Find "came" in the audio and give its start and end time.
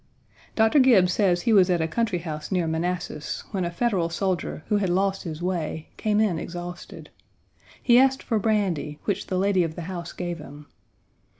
5.95-6.19